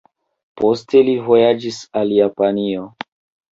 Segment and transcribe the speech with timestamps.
[0.61, 2.91] Poste li vojaĝis al Japanio.